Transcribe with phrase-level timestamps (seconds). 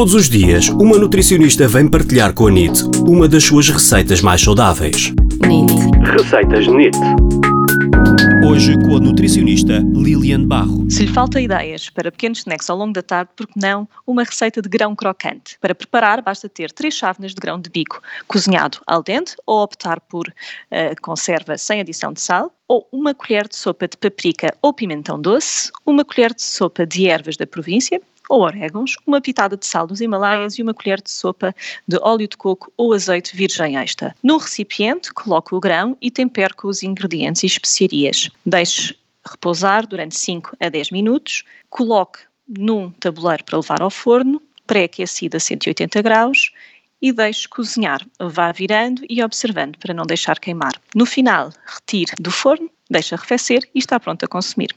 [0.00, 4.40] Todos os dias, uma nutricionista vem partilhar com a NIT uma das suas receitas mais
[4.40, 5.12] saudáveis.
[5.46, 5.74] NIT.
[6.16, 6.96] Receitas NIT.
[8.48, 10.90] Hoje com a nutricionista Lilian Barro.
[10.90, 14.22] Se lhe falta ideias para pequenos snacks ao longo da tarde, por que não uma
[14.22, 15.58] receita de grão crocante?
[15.60, 20.00] Para preparar, basta ter três chávenas de grão de bico cozinhado al dente ou optar
[20.00, 24.72] por uh, conserva sem adição de sal, ou uma colher de sopa de paprika ou
[24.72, 29.66] pimentão doce, uma colher de sopa de ervas da província, ou orégãos, uma pitada de
[29.66, 31.52] sal dos Himalaias e uma colher de sopa
[31.88, 34.14] de óleo de coco ou azeite virgem extra.
[34.22, 38.30] No recipiente, coloque o grão e tempere com os ingredientes e especiarias.
[38.46, 38.96] Deixe
[39.28, 45.40] repousar durante 5 a 10 minutos, coloque num tabuleiro para levar ao forno, pré-aquecido a
[45.40, 46.52] 180 graus,
[47.00, 48.04] e deixe cozinhar.
[48.18, 50.80] Vá virando e observando para não deixar queimar.
[50.94, 54.68] No final, retire do forno, deixe arrefecer e está pronto a consumir.